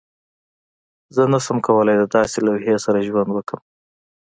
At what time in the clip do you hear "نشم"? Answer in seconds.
1.33-1.57